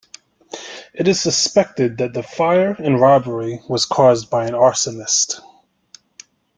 [0.95, 5.41] It is suspected that the fire and robbery was caused by an arsonist.